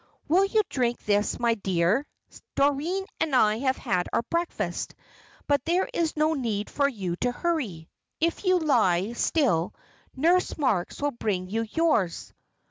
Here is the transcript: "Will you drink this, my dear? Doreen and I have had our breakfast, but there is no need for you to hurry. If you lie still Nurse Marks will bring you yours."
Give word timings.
"Will 0.27 0.45
you 0.45 0.63
drink 0.67 1.05
this, 1.05 1.39
my 1.39 1.53
dear? 1.53 2.07
Doreen 2.55 3.05
and 3.19 3.35
I 3.35 3.59
have 3.59 3.77
had 3.77 4.09
our 4.11 4.23
breakfast, 4.23 4.95
but 5.45 5.63
there 5.65 5.87
is 5.93 6.17
no 6.17 6.33
need 6.33 6.71
for 6.71 6.87
you 6.89 7.15
to 7.17 7.31
hurry. 7.31 7.87
If 8.19 8.43
you 8.43 8.57
lie 8.57 9.13
still 9.13 9.75
Nurse 10.15 10.57
Marks 10.57 11.03
will 11.03 11.11
bring 11.11 11.51
you 11.51 11.67
yours." 11.69 12.33